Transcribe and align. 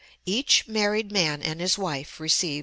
Each 0.25 0.67
married 0.67 1.11
man 1.11 1.43
and 1.43 1.61
his 1.61 1.77
wife 1.77 2.19
receive 2.19 2.59
$2. 2.59 2.59